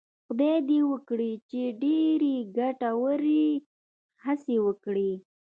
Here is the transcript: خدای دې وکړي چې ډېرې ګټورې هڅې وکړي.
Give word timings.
خدای 0.25 0.57
دې 0.69 0.79
وکړي 0.91 1.31
چې 1.49 1.61
ډېرې 1.83 2.35
ګټورې 2.57 3.47
هڅې 4.23 4.55
وکړي. 4.67 5.11